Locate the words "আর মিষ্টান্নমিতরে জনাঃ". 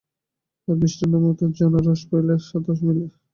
0.67-1.83